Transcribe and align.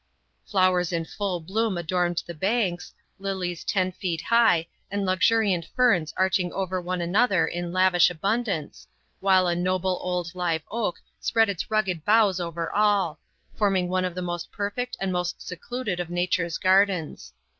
Flowers 0.47 0.91
in 0.91 1.05
full 1.05 1.39
bloom 1.39 1.77
adorned 1.77 2.23
the 2.25 2.33
banks, 2.33 2.91
lilies 3.19 3.63
ten 3.63 3.91
feet 3.91 4.19
high, 4.19 4.65
and 4.89 5.05
luxuriant 5.05 5.67
ferns 5.75 6.11
arching 6.17 6.51
over 6.53 6.81
one 6.81 7.01
another 7.01 7.45
in 7.45 7.71
lavish 7.71 8.09
abundance, 8.09 8.87
while 9.19 9.45
a 9.45 9.53
noble 9.55 9.99
old 10.01 10.33
live 10.33 10.63
oak 10.71 10.99
spread 11.19 11.49
its 11.49 11.69
rugged 11.69 12.03
boughs 12.03 12.39
over 12.39 12.71
all, 12.71 13.19
forming 13.53 13.89
one 13.89 14.03
of 14.03 14.15
the 14.15 14.23
most 14.23 14.51
perfect 14.51 14.97
and 14.99 15.13
most 15.13 15.39
secluded 15.39 15.99
of 15.99 16.09
Nature's 16.09 16.57
gardens. 16.57 17.31